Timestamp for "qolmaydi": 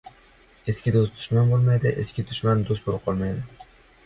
3.07-3.71